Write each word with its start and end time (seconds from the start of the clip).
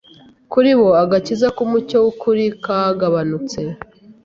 Kuri 0.51 0.71
bo 0.79 0.89
agakiza 1.03 1.47
k'umucyo 1.55 1.97
w'ukuri 2.03 2.45
kagabanutse 2.63 3.59